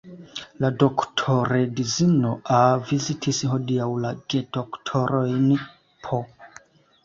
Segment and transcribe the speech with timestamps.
[0.63, 2.63] La doktoredzino A.
[2.93, 5.49] vizitis hodiaŭ la gedoktorojn
[6.07, 6.23] P.